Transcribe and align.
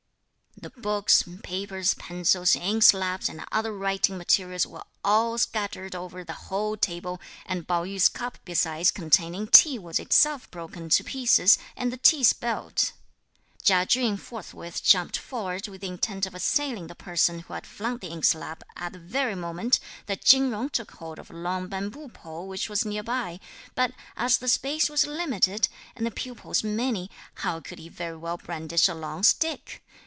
The 0.57 0.69
books, 0.69 1.23
papers, 1.41 1.95
pencils, 1.95 2.53
inkslabs, 2.55 3.27
and 3.29 3.43
other 3.51 3.73
writing 3.75 4.15
materials 4.15 4.67
were 4.67 4.83
all 5.03 5.39
scattered 5.39 5.95
over 5.95 6.23
the 6.23 6.33
whole 6.51 6.77
table; 6.77 7.19
and 7.47 7.67
Pao 7.67 7.83
yü's 7.83 8.07
cup 8.09 8.37
besides 8.45 8.91
containing 8.91 9.47
tea 9.47 9.79
was 9.79 9.97
itself 9.97 10.51
broken 10.51 10.89
to 10.89 11.03
pieces 11.03 11.57
and 11.75 11.91
the 11.91 11.97
tea 11.97 12.23
spilt. 12.23 12.91
Chia 13.63 13.87
Chün 13.87 14.19
forthwith 14.19 14.83
jumped 14.83 15.17
forward 15.17 15.67
with 15.67 15.81
the 15.81 15.87
intent 15.87 16.27
of 16.27 16.35
assailing 16.35 16.87
the 16.87 16.95
person 16.95 17.39
who 17.39 17.53
had 17.53 17.65
flung 17.65 17.97
the 17.97 18.11
inkslab 18.11 18.61
at 18.75 18.93
the 18.93 18.99
very 18.99 19.35
moment 19.35 19.79
that 20.05 20.23
Chin 20.25 20.51
Jung 20.51 20.69
took 20.69 20.91
hold 20.91 21.17
of 21.17 21.31
a 21.31 21.35
long 21.35 21.69
bamboo 21.69 22.09
pole 22.09 22.47
which 22.47 22.69
was 22.69 22.85
near 22.85 23.03
by; 23.03 23.39
but 23.73 23.93
as 24.15 24.37
the 24.37 24.47
space 24.49 24.89
was 24.91 25.07
limited, 25.07 25.69
and 25.95 26.05
the 26.05 26.11
pupils 26.11 26.63
many, 26.63 27.09
how 27.35 27.59
could 27.61 27.79
he 27.79 27.89
very 27.89 28.17
well 28.17 28.37
brandish 28.37 28.87
a 28.87 28.93
long 28.93 29.23
stick? 29.23 29.81